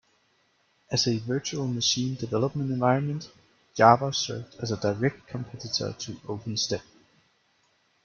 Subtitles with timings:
[0.89, 3.29] As a virtual machine development environment,
[3.75, 6.81] Java served as a direct competitor to OpenStep.